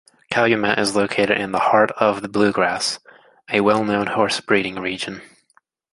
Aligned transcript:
Calumet 0.31 0.79
is 0.79 0.95
located 0.95 1.37
in 1.37 1.51
the 1.51 1.59
heart 1.59 1.91
of 1.91 2.23
the 2.23 2.27
Bluegrass, 2.27 2.97
a 3.51 3.61
well-known 3.61 4.07
horse 4.07 4.39
breeding 4.41 4.79
region. 4.79 5.21